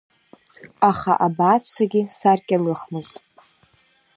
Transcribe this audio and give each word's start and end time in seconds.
Аха 0.89 1.11
абааҵәцагьы 1.25 2.01
саркьалыхмызт. 2.17 3.15